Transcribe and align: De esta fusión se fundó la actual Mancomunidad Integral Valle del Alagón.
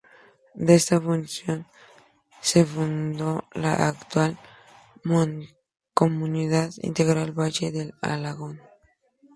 De 0.55 0.73
esta 0.73 0.99
fusión 0.99 1.67
se 2.41 2.65
fundó 2.65 3.47
la 3.53 3.87
actual 3.87 4.39
Mancomunidad 5.03 6.71
Integral 6.81 7.33
Valle 7.39 7.71
del 7.71 7.93
Alagón. 8.01 8.59